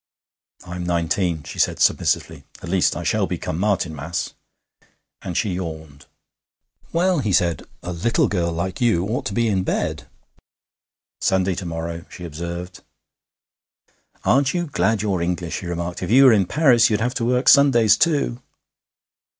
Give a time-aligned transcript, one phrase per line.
[0.65, 2.43] 'I'm nineteen,' she said submissively.
[2.63, 4.33] 'At least, I shall be come Martinmas.'
[5.21, 6.07] And she yawned.
[6.91, 10.07] 'Well,' he said, 'a little girl like you ought to be in bed.'
[11.19, 12.79] 'Sunday to morrow,' she observed.
[14.25, 16.01] 'Aren't you glad you're English?' he remarked.
[16.01, 18.41] 'If you were in Paris you'd have to work Sundays too.'